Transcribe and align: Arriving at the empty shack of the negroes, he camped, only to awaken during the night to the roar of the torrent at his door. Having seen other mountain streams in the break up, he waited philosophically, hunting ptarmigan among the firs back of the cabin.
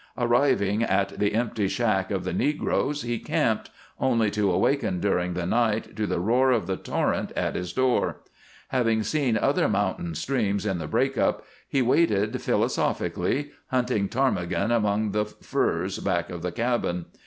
Arriving 0.17 0.81
at 0.81 1.19
the 1.19 1.35
empty 1.35 1.67
shack 1.67 2.09
of 2.09 2.23
the 2.23 2.33
negroes, 2.33 3.03
he 3.03 3.19
camped, 3.19 3.69
only 3.99 4.31
to 4.31 4.51
awaken 4.51 4.99
during 4.99 5.35
the 5.35 5.45
night 5.45 5.95
to 5.95 6.07
the 6.07 6.19
roar 6.19 6.49
of 6.51 6.65
the 6.65 6.75
torrent 6.75 7.31
at 7.35 7.53
his 7.53 7.71
door. 7.71 8.21
Having 8.69 9.03
seen 9.03 9.37
other 9.37 9.67
mountain 9.69 10.15
streams 10.15 10.65
in 10.65 10.79
the 10.79 10.87
break 10.87 11.19
up, 11.19 11.45
he 11.69 11.83
waited 11.83 12.41
philosophically, 12.41 13.51
hunting 13.67 14.09
ptarmigan 14.09 14.71
among 14.71 15.11
the 15.11 15.25
firs 15.25 15.99
back 15.99 16.31
of 16.31 16.41
the 16.41 16.51
cabin. 16.51 17.05